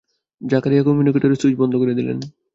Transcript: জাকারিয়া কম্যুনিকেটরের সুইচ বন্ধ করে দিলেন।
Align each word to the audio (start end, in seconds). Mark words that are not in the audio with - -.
জাকারিয়া 0.41 0.83
কম্যুনিকেটরের 0.83 1.39
সুইচ 1.41 1.55
বন্ধ 1.57 1.73
করে 1.75 1.93
দিলেন। 1.93 2.17